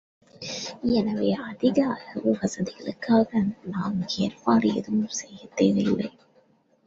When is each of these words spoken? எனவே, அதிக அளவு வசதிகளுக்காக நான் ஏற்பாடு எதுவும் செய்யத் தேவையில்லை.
எனவே, 0.91 1.31
அதிக 1.33 1.77
அளவு 1.87 2.37
வசதிகளுக்காக 2.41 3.29
நான் 3.63 4.07
ஏற்பாடு 4.17 4.75
எதுவும் 4.75 5.07
செய்யத் 5.07 5.55
தேவையில்லை. 5.55 6.09